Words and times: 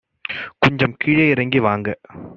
கொஞ்சம் 0.59 0.95
கீழே 0.97 1.25
இறங்கி 1.29 1.59
வாங்க 1.59 1.87